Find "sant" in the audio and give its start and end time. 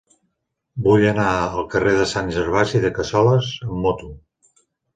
2.13-2.33